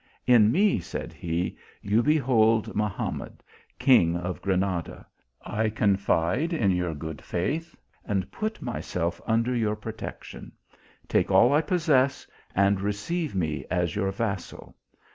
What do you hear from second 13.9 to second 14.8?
your vassal."